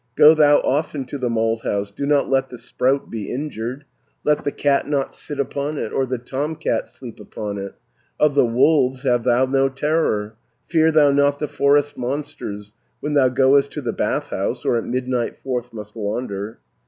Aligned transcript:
Go 0.15 0.33
thou 0.33 0.57
often 0.61 1.05
to 1.05 1.19
the 1.19 1.29
malthouse, 1.29 1.91
Do 1.91 2.07
not 2.07 2.27
let 2.27 2.49
the 2.49 2.57
sprout 2.57 3.11
be 3.11 3.31
injured, 3.31 3.85
Let 4.23 4.43
the 4.43 4.51
cat 4.51 4.87
not 4.87 5.13
sit 5.13 5.39
upon 5.39 5.77
it, 5.77 5.93
Or 5.93 6.07
the 6.07 6.17
tomcat 6.17 6.87
sleep 6.87 7.19
upon 7.19 7.59
it. 7.59 7.75
Of 8.19 8.33
the 8.33 8.47
wolves 8.47 9.03
have 9.03 9.23
thou 9.23 9.45
no 9.45 9.69
terror, 9.69 10.33
Fear 10.65 10.91
thou 10.93 11.11
not 11.11 11.37
the 11.37 11.47
forest 11.47 11.97
monsters, 11.99 12.73
410 13.01 13.01
When 13.01 13.13
thou 13.13 13.29
goest 13.29 13.71
to 13.73 13.81
the 13.81 13.93
bath 13.93 14.29
house, 14.29 14.65
Or 14.65 14.75
at 14.75 14.85
midnight 14.85 15.37
forth 15.37 15.71
must 15.71 15.95
wander. 15.95 16.57